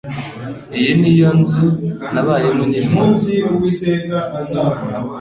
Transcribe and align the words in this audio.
Iyi 0.79 0.91
niyo 0.99 1.29
nzu 1.39 1.65
nabayemo 2.13 2.63
nkiri 2.69 2.87
muto. 2.93 3.25